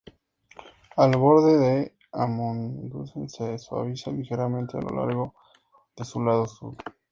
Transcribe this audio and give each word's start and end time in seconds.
El 1.01 1.11
borde 1.23 1.51
de 1.59 1.95
Amundsen 2.11 3.29
se 3.29 3.59
suaviza 3.59 4.09
ligeramente 4.09 4.75
a 4.79 4.81
lo 4.81 4.95
largo 5.05 5.35
de 5.95 6.03
su 6.05 6.23
lado 6.23 6.47
sur. 6.47 6.75